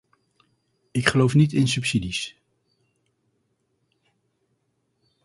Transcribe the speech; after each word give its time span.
Ik 0.91 1.07
geloof 1.07 1.33
niet 1.33 1.53
in 1.53 1.67
subsidies. 1.67 2.41